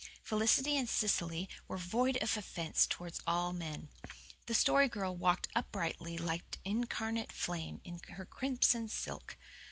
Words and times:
Felicity 0.23 0.77
and 0.77 0.89
Cecily 0.89 1.47
were 1.67 1.77
void 1.77 2.17
of 2.23 2.35
offence 2.35 2.87
towards 2.87 3.21
all 3.27 3.53
men. 3.53 3.87
The 4.47 4.55
Story 4.55 4.87
Girl 4.87 5.15
walked 5.15 5.47
uprightly 5.55 6.17
like 6.17 6.41
an 6.65 6.73
incarnate 6.77 7.31
flame 7.31 7.81
in 7.83 7.99
her 8.13 8.25
crimson 8.25 8.87
silk. 8.89 9.37